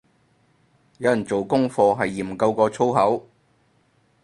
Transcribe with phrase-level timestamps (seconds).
[0.97, 3.29] 有人做功課係研究過粗口